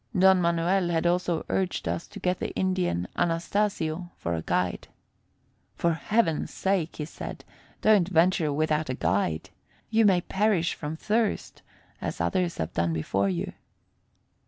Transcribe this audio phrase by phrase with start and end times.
[0.17, 4.87] Don Manuel had also urged us to get the Indian Anastasio for a guide.
[5.75, 7.45] "For heaven's sake," he said,
[7.81, 9.51] "don't venture without a guide.
[9.91, 11.61] You may perish from thirst,
[12.01, 13.53] as others have done before you."